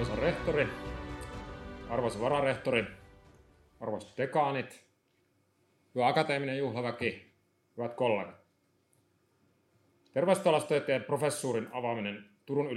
[0.00, 0.68] arvoisa rehtori,
[1.88, 2.84] arvoisa vararehtori,
[3.80, 4.84] arvoisat dekaanit,
[5.94, 7.34] hyvä akateeminen juhlaväki,
[7.76, 8.34] hyvät kollegat.
[10.12, 12.68] Terveystaloustieteen professuurin avaaminen Turun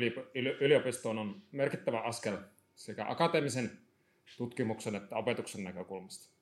[0.60, 2.38] yliopistoon on merkittävä askel
[2.76, 3.72] sekä akateemisen
[4.38, 6.34] tutkimuksen että opetuksen näkökulmasta.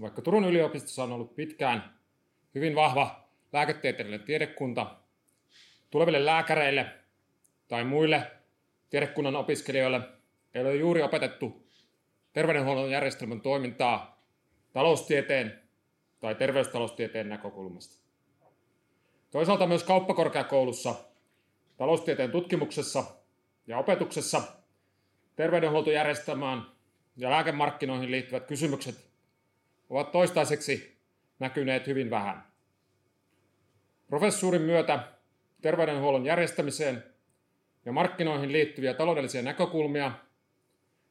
[0.00, 1.98] Vaikka Turun yliopistossa on ollut pitkään
[2.54, 4.96] hyvin vahva lääketieteellinen tiedekunta,
[5.90, 6.86] tuleville lääkäreille
[7.68, 8.35] tai muille
[8.90, 10.00] tiedekunnan opiskelijoille
[10.54, 11.66] ei ole juuri opetettu
[12.32, 14.22] terveydenhuollon järjestelmän toimintaa
[14.72, 15.62] taloustieteen
[16.20, 18.06] tai terveystaloustieteen näkökulmasta.
[19.30, 20.94] Toisaalta myös kauppakorkeakoulussa,
[21.76, 23.04] taloustieteen tutkimuksessa
[23.66, 24.42] ja opetuksessa
[25.36, 26.62] terveydenhuoltojärjestelmään
[27.16, 29.10] ja lääkemarkkinoihin liittyvät kysymykset
[29.90, 30.98] ovat toistaiseksi
[31.38, 32.46] näkyneet hyvin vähän.
[34.06, 35.12] Professuurin myötä
[35.62, 37.04] terveydenhuollon järjestämiseen
[37.86, 40.12] ja markkinoihin liittyviä taloudellisia näkökulmia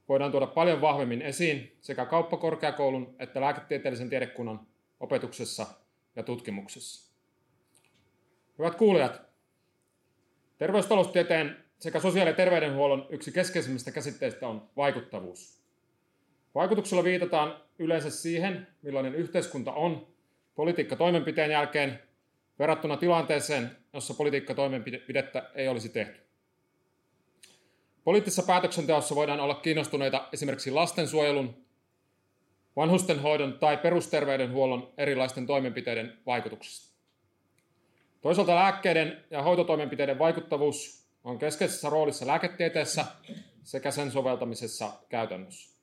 [0.09, 4.67] voidaan tuoda paljon vahvemmin esiin sekä kauppakorkeakoulun että lääketieteellisen tiedekunnan
[4.99, 5.67] opetuksessa
[6.15, 7.15] ja tutkimuksessa.
[8.59, 9.21] Hyvät kuulijat,
[10.57, 15.61] terveystaloustieteen sekä sosiaali- ja terveydenhuollon yksi keskeisimmistä käsitteistä on vaikuttavuus.
[16.55, 20.07] Vaikutuksella viitataan yleensä siihen, millainen yhteiskunta on
[20.55, 21.99] politiikkatoimenpiteen jälkeen
[22.59, 26.24] verrattuna tilanteeseen, jossa politiikkatoimenpidettä ei olisi tehty.
[28.05, 31.65] Poliittisessa päätöksenteossa voidaan olla kiinnostuneita esimerkiksi lastensuojelun,
[32.75, 36.95] vanhustenhoidon tai perusterveydenhuollon erilaisten toimenpiteiden vaikutuksista.
[38.21, 43.05] Toisaalta lääkkeiden ja hoitotoimenpiteiden vaikuttavuus on keskeisessä roolissa lääketieteessä
[43.63, 45.75] sekä sen soveltamisessa käytännössä.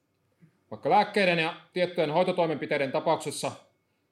[0.71, 3.53] Vaikka lääkkeiden ja tiettyjen hoitotoimenpiteiden tapauksessa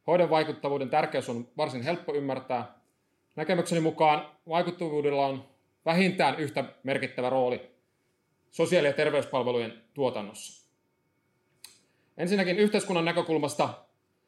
[0.06, 2.74] hoidon vaikuttavuuden tärkeys on varsin helppo ymmärtää,
[3.36, 5.44] näkemykseni mukaan vaikuttavuudella on
[5.86, 7.79] vähintään yhtä merkittävä rooli
[8.50, 10.70] sosiaali- ja terveyspalvelujen tuotannossa.
[12.16, 13.74] Ensinnäkin yhteiskunnan näkökulmasta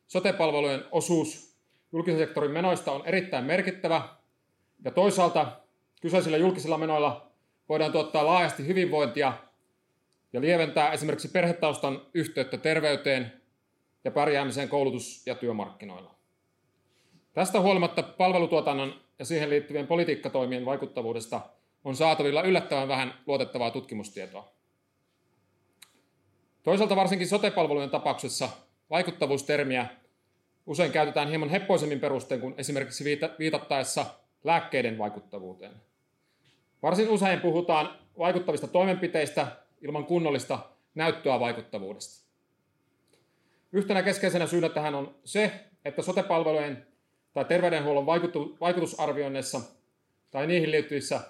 [0.07, 1.57] sotepalvelujen osuus
[1.93, 4.09] julkisen sektorin menoista on erittäin merkittävä,
[4.85, 5.61] ja toisaalta
[6.01, 7.33] kyseisillä julkisilla menoilla
[7.69, 9.33] voidaan tuottaa laajasti hyvinvointia
[10.33, 13.43] ja lieventää esimerkiksi perhetaustan yhteyttä terveyteen
[14.05, 16.15] ja pärjäämiseen koulutus- ja työmarkkinoilla.
[17.33, 21.41] Tästä huolimatta palvelutuotannon ja siihen liittyvien politiikkatoimien vaikuttavuudesta
[21.85, 24.53] on saatavilla yllättävän vähän luotettavaa tutkimustietoa.
[26.63, 28.49] Toisaalta varsinkin sotepalvelujen tapauksessa
[28.91, 29.87] vaikuttavuustermiä
[30.67, 33.05] usein käytetään hieman heppoisemmin perustein kuin esimerkiksi
[33.39, 34.07] viitattaessa
[34.45, 35.73] lääkkeiden vaikuttavuuteen.
[36.83, 39.47] Varsin usein puhutaan vaikuttavista toimenpiteistä
[39.83, 40.59] ilman kunnollista
[40.95, 42.27] näyttöä vaikuttavuudesta.
[43.73, 45.53] Yhtenä keskeisenä syynä tähän on se,
[45.85, 46.87] että sotepalvelujen
[47.33, 48.07] tai terveydenhuollon
[48.61, 49.61] vaikutusarvioinneissa
[50.31, 51.21] tai niihin liittyvissä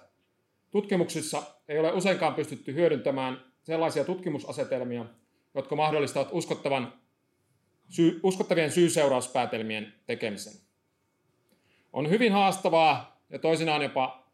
[0.72, 5.04] tutkimuksissa ei ole useinkaan pystytty hyödyntämään sellaisia tutkimusasetelmia,
[5.54, 6.92] jotka mahdollistavat uskottavan,
[7.88, 10.52] sy, uskottavien syy-seurauspäätelmien tekemisen.
[11.92, 14.28] On hyvin haastavaa ja toisinaan jopa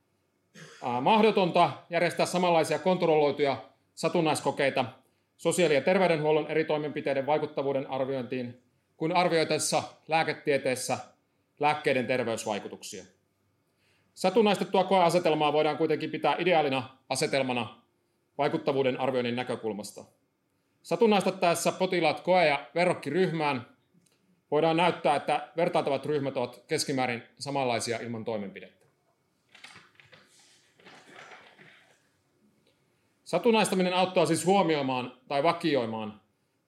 [1.00, 4.84] mahdotonta järjestää samanlaisia kontrolloituja satunnaiskokeita
[5.36, 8.62] sosiaali- ja terveydenhuollon eri toimenpiteiden vaikuttavuuden arviointiin
[8.96, 10.98] kuin arvioitessa lääketieteessä
[11.60, 13.04] lääkkeiden terveysvaikutuksia.
[14.18, 17.82] Satunnaistettua koeasetelmaa voidaan kuitenkin pitää ideaalina asetelmana
[18.38, 20.04] vaikuttavuuden arvioinnin näkökulmasta.
[20.82, 23.66] Satunnaistettaessa potilaat koe- ja verrokkiryhmään
[24.50, 28.86] voidaan näyttää, että vertailtavat ryhmät ovat keskimäärin samanlaisia ilman toimenpidettä.
[33.24, 36.20] Satunnaistaminen auttaa siis huomioimaan tai vakioimaan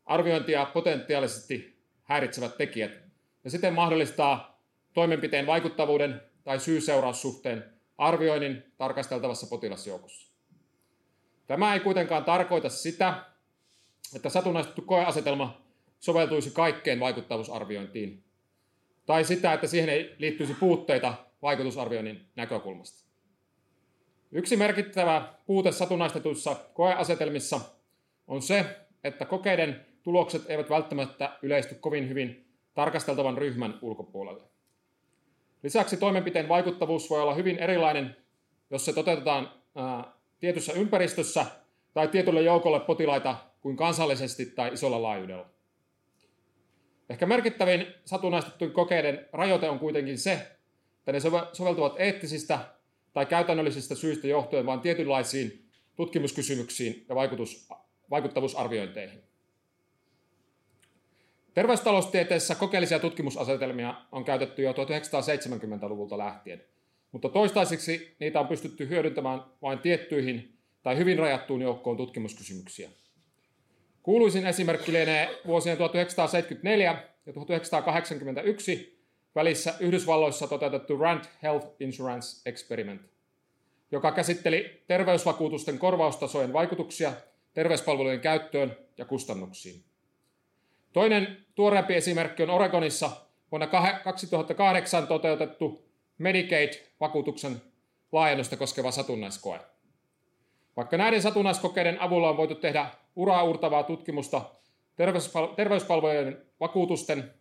[0.07, 2.93] arviointia potentiaalisesti häiritsevät tekijät
[3.45, 4.61] ja siten mahdollistaa
[4.95, 7.65] toimenpiteen vaikuttavuuden tai syy-seuraussuhteen
[7.99, 10.33] arvioinnin tarkasteltavassa potilasjoukossa.
[11.47, 13.25] Tämä ei kuitenkaan tarkoita sitä,
[14.15, 15.63] että satunnaistettu koeasetelma
[16.01, 18.25] soveltuisi kaikkeen vaikuttavuusarviointiin,
[19.07, 23.11] tai sitä, että siihen ei liittyisi puutteita vaikutusarvioinnin näkökulmasta.
[24.33, 27.61] Yksi merkittävä puute satunnaistetuissa koeasetelmissa
[28.27, 34.45] on se, että kokeiden tulokset eivät välttämättä yleisty kovin hyvin tarkasteltavan ryhmän ulkopuolelle.
[35.63, 38.17] Lisäksi toimenpiteen vaikuttavuus voi olla hyvin erilainen,
[38.71, 39.53] jos se toteutetaan
[40.41, 41.47] tietyssä ympäristössä
[41.95, 45.47] tai tietylle joukolle potilaita kuin kansallisesti tai isolla laajuudella.
[47.11, 50.33] Ehkä merkittävin satunnaistettujen kokeiden rajoite on kuitenkin se,
[50.99, 51.21] että ne
[51.53, 52.59] soveltuvat eettisistä
[53.13, 57.69] tai käytännöllisistä syistä johtuen vain tietynlaisiin tutkimuskysymyksiin ja vaikutus,
[58.11, 59.23] vaikuttavuusarviointeihin.
[61.55, 66.65] Terveystaloustieteessä kokeellisia tutkimusasetelmia on käytetty jo 1970-luvulta lähtien,
[67.13, 72.91] mutta toistaiseksi niitä on pystytty hyödyntämään vain tiettyihin tai hyvin rajattuun joukkoon tutkimuskysymyksiä.
[74.03, 79.01] Kuuluisin esimerkki lienee vuosien 1974 ja 1981
[79.35, 83.03] välissä Yhdysvalloissa toteutettu Rand Health Insurance Experiment,
[83.93, 87.13] joka käsitteli terveysvakuutusten korvaustasojen vaikutuksia
[87.55, 89.90] terveyspalvelujen käyttöön ja kustannuksiin.
[90.93, 93.11] Toinen tuoreempi esimerkki on Oregonissa
[93.51, 93.67] vuonna
[94.05, 97.63] 2008 toteutettu Medicaid-vakuutuksen
[98.13, 99.61] laajennusta koskeva satunnaiskoe.
[100.77, 104.43] Vaikka näiden satunnaiskokeiden avulla on voitu tehdä uraa uurtavaa tutkimusta
[105.57, 107.35] terveyspalvelujen vakuutusten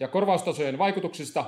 [0.00, 1.44] ja korvaustasojen vaikutuksista,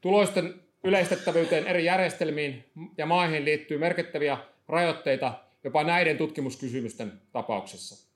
[0.00, 0.54] tuloisten
[0.84, 2.64] yleistettävyyteen eri järjestelmiin
[2.98, 4.38] ja maihin liittyy merkittäviä
[4.68, 5.34] rajoitteita
[5.64, 8.07] jopa näiden tutkimuskysymysten tapauksessa.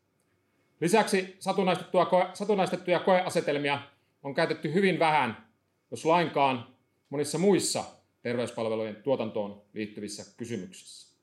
[0.83, 3.81] Lisäksi satunnaistettuja, koe, satunnaistettuja koeasetelmia
[4.23, 5.47] on käytetty hyvin vähän,
[5.91, 6.67] jos lainkaan,
[7.11, 7.85] monissa muissa
[8.23, 11.17] terveyspalvelujen tuotantoon liittyvissä kysymyksissä.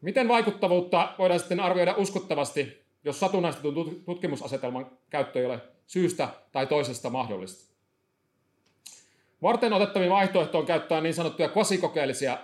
[0.00, 7.10] Miten vaikuttavuutta voidaan sitten arvioida uskottavasti, jos satunnaistetun tutkimusasetelman käyttö ei ole syystä tai toisesta
[7.10, 7.74] mahdollista?
[9.42, 12.38] Varten otettavin vaihtoehto on käyttää niin sanottuja kvasikokeellisia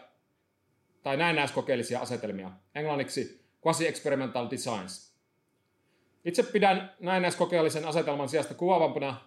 [1.03, 5.13] tai näennäiskokeellisia asetelmia, englanniksi quasi-experimental designs.
[6.25, 9.21] Itse pidän näennäiskokeellisen asetelman sijasta kuvaavampana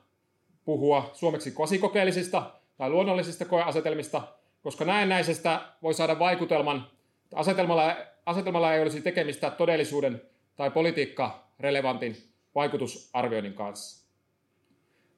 [0.65, 4.21] puhua suomeksi kvasikokeellisista tai luonnollisista koeasetelmista,
[4.61, 6.87] koska näennäisestä voi saada vaikutelman,
[7.23, 7.95] että asetelmalla,
[8.25, 10.21] asetelmalla ei olisi tekemistä todellisuuden
[10.55, 12.17] tai politiikka-relevantin
[12.55, 14.07] vaikutusarvioinnin kanssa.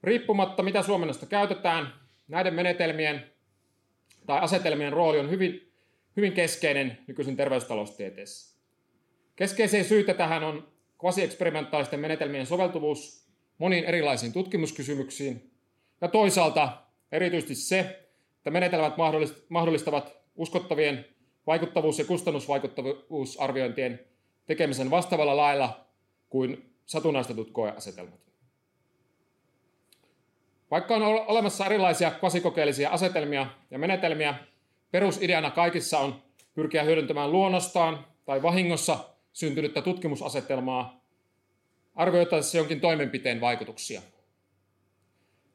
[0.04, 1.94] Riippumatta mitä suomennosta käytetään,
[2.28, 3.32] näiden menetelmien
[4.26, 5.74] tai asetelmien rooli on hyvin,
[6.18, 8.53] hyvin keskeinen nykyisin terveystaloustieteessä.
[9.36, 10.68] Keskeisiä syitä tähän on
[11.00, 13.28] kvasi-eksperimentaalisten menetelmien soveltuvuus
[13.58, 15.52] moniin erilaisiin tutkimuskysymyksiin
[16.02, 16.78] ja toisaalta
[17.12, 17.80] erityisesti se,
[18.38, 18.94] että menetelmät
[19.50, 21.06] mahdollistavat uskottavien
[21.48, 24.00] vaikuttavuus- ja kustannusvaikuttavuusarviointien
[24.46, 25.86] tekemisen vastaavalla lailla
[26.30, 28.20] kuin satunnaistetut koeasetelmat.
[30.72, 34.36] Vaikka on olemassa erilaisia kvasikokeellisia asetelmia ja menetelmiä,
[34.92, 41.04] perusideana kaikissa on pyrkiä hyödyntämään luonnostaan tai vahingossa syntynyttä tutkimusasetelmaa
[41.96, 44.02] arvioitaessa jonkin toimenpiteen vaikutuksia.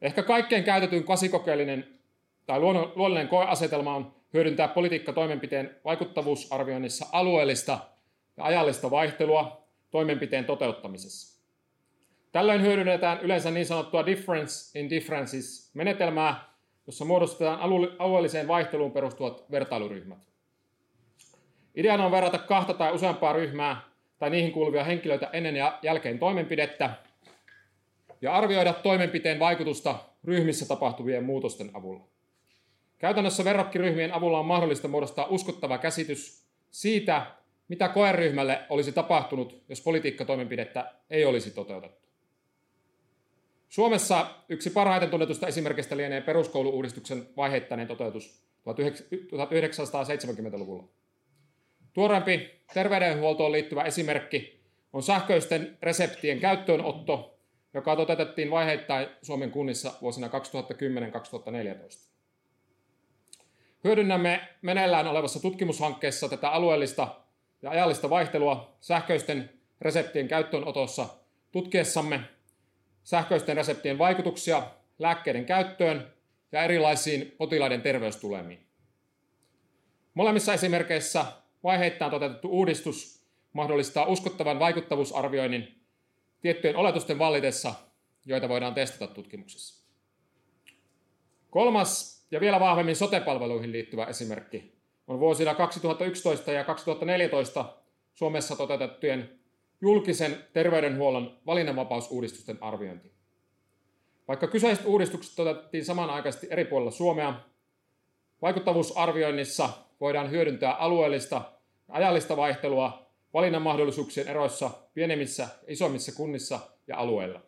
[0.01, 1.99] Ehkä kaikkein käytetyn kvasikokeellinen
[2.45, 7.79] tai luonnollinen koeasetelma on hyödyntää politiikkatoimenpiteen vaikuttavuusarvioinnissa alueellista
[8.37, 11.39] ja ajallista vaihtelua toimenpiteen toteuttamisessa.
[12.31, 16.49] Tällöin hyödynnetään yleensä niin sanottua difference in differences menetelmää,
[16.87, 17.59] jossa muodostetaan
[17.99, 20.28] alueelliseen vaihteluun perustuvat vertailuryhmät.
[21.75, 23.81] Ideana on verrata kahta tai useampaa ryhmää
[24.19, 26.89] tai niihin kuuluvia henkilöitä ennen ja jälkeen toimenpidettä
[28.21, 32.07] ja arvioida toimenpiteen vaikutusta ryhmissä tapahtuvien muutosten avulla.
[32.97, 37.25] Käytännössä verrokkiryhmien avulla on mahdollista muodostaa uskottava käsitys siitä,
[37.67, 42.09] mitä koeryhmälle olisi tapahtunut, jos politiikkatoimenpidettä ei olisi toteutettu.
[43.69, 50.83] Suomessa yksi parhaiten tunnetusta esimerkistä lienee peruskouluuudistuksen vaiheittainen toteutus 1970-luvulla.
[51.99, 54.63] Tuorempi terveydenhuoltoon liittyvä esimerkki
[54.93, 57.39] on sähköisten reseptien käyttöönotto,
[57.73, 60.31] joka toteutettiin vaiheittain Suomen kunnissa vuosina 2010-2014.
[63.83, 67.15] Hyödynnämme meneillään olevassa tutkimushankkeessa tätä alueellista
[67.61, 69.49] ja ajallista vaihtelua sähköisten
[69.81, 71.07] reseptien käyttöönotossa
[71.51, 72.19] tutkiessamme
[73.03, 74.63] sähköisten reseptien vaikutuksia
[74.99, 76.13] lääkkeiden käyttöön
[76.51, 78.67] ja erilaisiin potilaiden terveystulemiin.
[80.13, 81.25] Molemmissa esimerkkeissä
[81.63, 85.81] vaiheittain toteutettu uudistus mahdollistaa uskottavan vaikuttavuusarvioinnin
[86.41, 87.73] tiettyjen oletusten vallitessa,
[88.25, 89.85] joita voidaan testata tutkimuksessa.
[91.49, 97.65] Kolmas ja vielä vahvemmin sotepalveluihin liittyvä esimerkki on vuosina 2011 ja 2014
[98.13, 99.39] Suomessa toteutettujen
[99.81, 103.11] julkisen terveydenhuollon valinnanvapausuudistusten arviointi.
[104.27, 107.39] Vaikka kyseiset uudistukset toteutettiin samanaikaisesti eri puolilla Suomea,
[108.41, 109.69] vaikuttavuusarvioinnissa
[110.01, 111.35] voidaan hyödyntää alueellista
[111.87, 117.41] ja ajallista vaihtelua valinnan mahdollisuuksien eroissa pienemmissä ja isommissa kunnissa ja alueilla.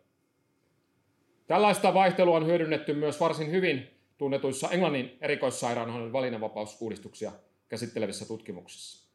[1.47, 7.31] Tällaista vaihtelua on hyödynnetty myös varsin hyvin tunnetuissa Englannin erikoissairaanhoidon valinnanvapausuudistuksia
[7.69, 9.11] käsittelevissä tutkimuksissa.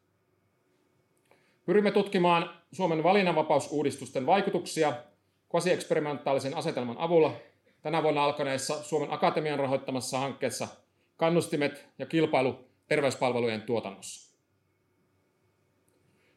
[1.66, 4.93] Pyrimme tutkimaan Suomen valinnanvapausuudistusten vaikutuksia
[5.50, 7.33] kvasieksperimentaalisen asetelman avulla
[7.83, 10.69] tänä vuonna alkaneessa Suomen Akatemian rahoittamassa hankkeessa
[11.16, 14.37] Kannustimet ja kilpailu terveyspalvelujen tuotannossa.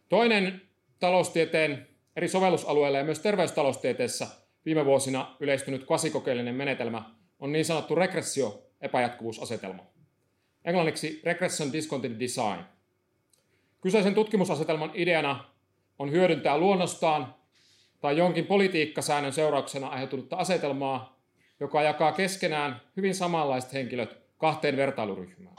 [0.10, 0.62] Toinen
[1.00, 4.27] taloustieteen eri sovellusalueilla ja myös terveystaloustieteessä
[4.65, 7.03] viime vuosina yleistynyt kvasikokeellinen menetelmä
[7.39, 9.84] on niin sanottu regressio-epäjatkuvuusasetelma.
[10.65, 12.63] Englanniksi Regression Discontinued Design–
[13.82, 15.44] Kyseisen tutkimusasetelman ideana
[16.00, 17.36] on hyödyntää luonnostaan
[18.01, 21.20] tai jonkin politiikkasäännön seurauksena aiheutunutta asetelmaa,
[21.60, 25.56] joka jakaa keskenään hyvin samanlaiset henkilöt kahteen vertailuryhmään.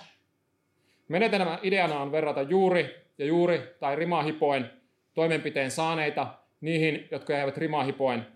[1.11, 4.71] Menetelmän ideana on verrata juuri ja juuri tai rimahipoen
[5.15, 8.27] toimenpiteen saaneita niihin, jotka jäävät rimahipoen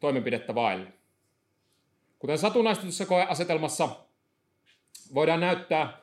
[0.00, 0.86] toimenpidettä vaille.
[2.18, 3.88] Kuten satunnaistetussa koeasetelmassa
[5.14, 5.98] voidaan näyttää,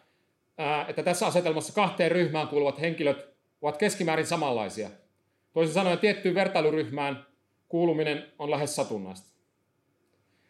[0.87, 3.27] että tässä asetelmassa kahteen ryhmään kuuluvat henkilöt
[3.61, 4.89] ovat keskimäärin samanlaisia.
[5.53, 7.25] Toisin sanoen tiettyyn vertailuryhmään
[7.69, 9.29] kuuluminen on lähes satunnaista.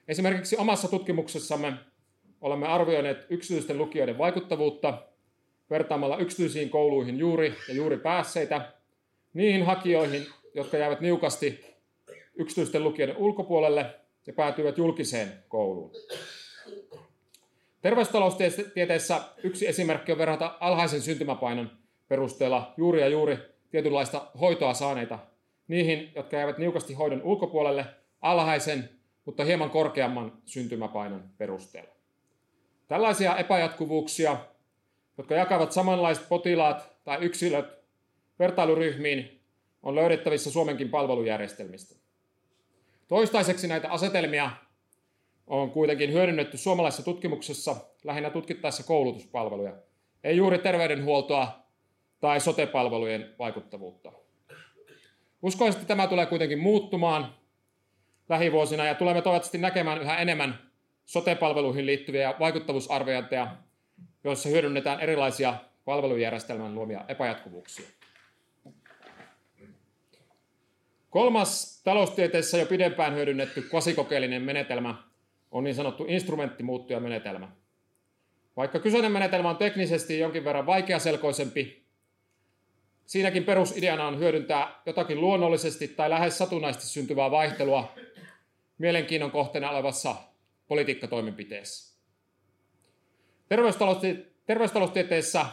[0.08, 1.74] Esimerkiksi omassa tutkimuksessamme
[2.42, 5.13] olemme arvioineet yksityisten lukijoiden vaikuttavuutta
[5.70, 8.72] vertaamalla yksityisiin kouluihin juuri ja juuri päässeitä
[9.34, 11.66] niihin hakijoihin, jotka jäävät niukasti
[12.36, 13.86] yksityisten lukijoiden ulkopuolelle
[14.28, 15.92] ja päätyivät julkiseen kouluun.
[17.82, 21.72] Terveystaloustieteessä yksi esimerkki on verrata alhaisen syntymäpainon
[22.08, 23.38] perusteella juuri ja juuri
[23.72, 25.20] tietynlaista hoitoa saaneita
[25.68, 27.86] niihin, jotka jäävät niukasti hoidon ulkopuolelle
[28.22, 28.90] alhaisen,
[29.26, 31.94] mutta hieman korkeamman syntymäpainon perusteella.
[32.88, 34.38] Tällaisia epäjatkuvuuksia,
[35.18, 37.66] jotka jakavat samanlaiset potilaat tai yksilöt
[38.40, 39.40] vertailuryhmiin,
[39.84, 41.96] on löydettävissä Suomenkin palvelujärjestelmistä.
[43.08, 44.52] Toistaiseksi näitä asetelmia
[45.48, 49.74] on kuitenkin hyödynnetty suomalaisessa tutkimuksessa lähinnä tutkittaessa koulutuspalveluja,
[50.24, 51.64] ei juuri terveydenhuoltoa
[52.20, 54.12] tai sotepalvelujen vaikuttavuutta.
[55.42, 57.36] Uskoisin, että tämä tulee kuitenkin muuttumaan
[58.30, 60.72] lähivuosina ja tulemme toivottavasti näkemään yhä enemmän
[61.06, 63.56] sotepalveluihin liittyviä vaikuttavuusarviointeja,
[64.24, 67.86] joissa hyödynnetään erilaisia palvelujärjestelmän luomia epäjatkuvuuksia.
[71.10, 74.96] Kolmas taloustieteessä jo pidempään hyödynnetty kvasikokeellinen menetelmä
[75.52, 77.52] on niin sanottu instrumenttimuuttujamenetelmä.
[78.58, 81.86] Vaikka kyseinen menetelmä on teknisesti jonkin verran vaikeaselkoisempi,
[83.06, 87.94] siinäkin perusideana on hyödyntää jotakin luonnollisesti tai lähes satunnaisesti syntyvää vaihtelua
[88.78, 90.16] mielenkiinnon kohteena olevassa
[90.68, 91.93] politiikkatoimenpiteessä.
[94.46, 95.46] Terveystaloustieteessä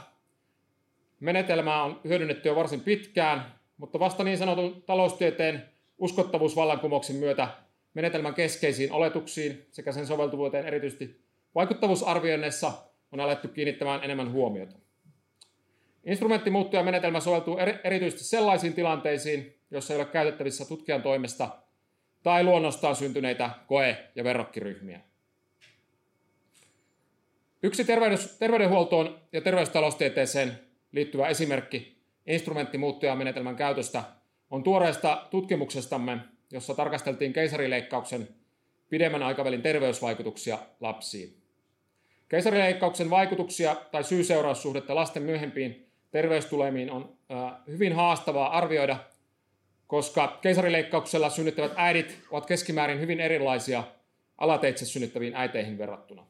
[1.21, 5.63] menetelmää on hyödynnetty jo varsin pitkään, mutta vasta niin sanotun taloustieteen
[5.99, 7.49] uskottavuusvallankumouksen myötä
[7.95, 12.73] menetelmän keskeisiin oletuksiin sekä sen soveltuvuuteen erityisesti vaikuttavuusarvioinnissa
[13.13, 14.79] on alettu kiinnittämään enemmän huomiota.
[16.05, 21.49] Instrumenttimuuttuja menetelmä soveltuu erityisesti sellaisiin tilanteisiin, joissa ei ole käytettävissä tutkijan toimesta
[22.23, 25.01] tai luonnostaan syntyneitä koe- ja verrokkiryhmiä.
[27.63, 27.85] Yksi
[28.39, 30.53] terveydenhuoltoon ja terveystaloustieteeseen
[30.93, 34.03] liittyvä esimerkki instrumenttimuuttujamenetelmän käytöstä
[34.51, 36.19] on tuoreesta tutkimuksestamme,
[36.53, 38.29] jossa tarkasteltiin keisarileikkauksen
[38.89, 41.37] pidemmän aikavälin terveysvaikutuksia lapsiin.
[42.29, 47.17] Keisarileikkauksen vaikutuksia tai syy-seuraussuhdetta lasten myöhempiin terveystulemiin on
[47.69, 48.97] hyvin haastavaa arvioida,
[49.87, 53.85] koska keisarileikkauksella synnyttävät äidit ovat keskimäärin hyvin erilaisia
[54.39, 56.30] alateitse synnyttäviin äiteihin verrattuna.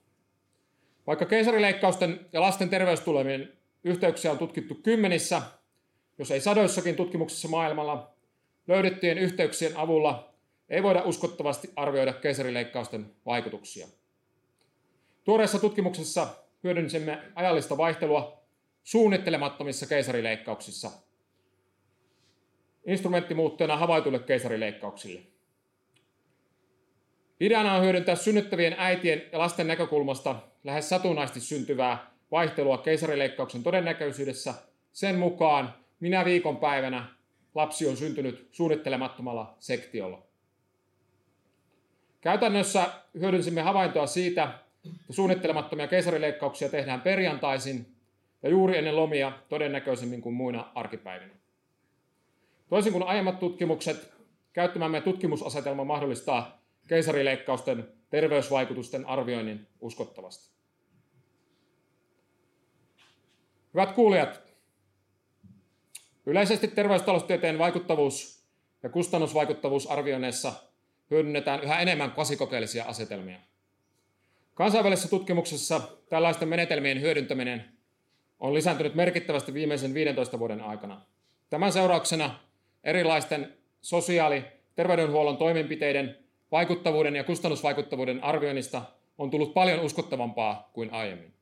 [1.07, 3.52] Vaikka keisarileikkausten ja lasten terveystulemien
[3.85, 5.42] yhteyksiä on tutkittu kymmenissä,
[6.19, 8.14] jos ei sadoissakin tutkimuksissa maailmalla,
[8.69, 10.35] löydettyjen yhteyksien avulla
[10.69, 13.87] ei voida uskottavasti arvioida keisarileikkausten vaikutuksia.
[15.25, 16.26] Tuoreessa tutkimuksessa
[16.64, 18.42] hyödynsimme ajallista vaihtelua
[18.85, 20.90] suunnittelemattomissa keisarileikkauksissa
[22.87, 25.21] instrumenttimuutteena havaituille keisarileikkauksille.
[27.40, 34.55] Ideana on hyödyntää synnyttävien äitien ja lasten näkökulmasta lähes satunnaisesti syntyvää vaihtelua keisarileikkauksen todennäköisyydessä
[34.93, 37.07] sen mukaan, minä viikonpäivänä
[37.55, 40.23] lapsi on syntynyt suunnittelemattomalla sektiolla.
[42.21, 42.90] Käytännössä
[43.21, 47.87] hyödynsimme havaintoa siitä, että suunnittelemattomia keisarileikkauksia tehdään perjantaisin
[48.43, 51.35] ja juuri ennen lomia todennäköisemmin kuin muina arkipäivinä.
[52.69, 54.12] Toisin kuin aiemmat tutkimukset,
[54.52, 60.50] käyttämämme tutkimusasetelma mahdollistaa keisarileikkausten terveysvaikutusten arvioinnin uskottavasti.
[63.75, 64.50] Hyvät kuulijat,
[66.26, 68.45] Yleisesti terveystaloustieteen vaikuttavuus-
[68.83, 70.52] ja kustannusvaikuttavuusarvioinneissa
[71.11, 73.38] hyödynnetään yhä enemmän kvasikokeellisia asetelmia.
[74.55, 77.64] Kansainvälisessä tutkimuksessa tällaisten menetelmien hyödyntäminen
[78.40, 81.00] on lisääntynyt merkittävästi viimeisen 15 vuoden aikana.
[81.50, 82.38] Tämän seurauksena
[82.85, 86.20] erilaisten sosiaali- terveydenhuollon toimenpiteiden
[86.52, 88.83] vaikuttavuuden ja kustannusvaikuttavuuden arvioinnista
[89.19, 91.33] on tullut paljon uskottavampaa kuin aiemmin.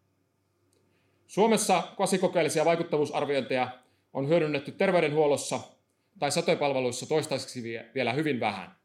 [1.26, 3.68] Suomessa kvasikokeellisia vaikuttavuusarviointeja
[4.12, 5.60] on hyödynnetty terveydenhuollossa
[6.18, 7.62] tai satopalveluissa toistaiseksi
[7.94, 8.76] vielä hyvin vähän.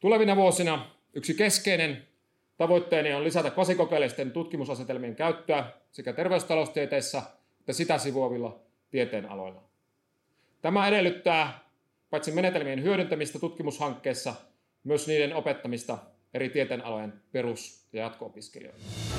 [0.00, 2.08] Tulevina vuosina yksi keskeinen
[2.56, 7.22] tavoitteeni on lisätä kvasikokeellisten tutkimusasetelmien käyttöä sekä terveystaloustieteissä
[7.64, 8.58] että sitä sivuavilla
[8.90, 9.62] tieteenaloilla.
[10.62, 11.60] Tämä edellyttää
[12.10, 14.34] paitsi menetelmien hyödyntämistä tutkimushankkeessa,
[14.84, 15.98] myös niiden opettamista
[16.34, 19.13] eri tieteenalojen perus- ja jatko-opiskelijoille.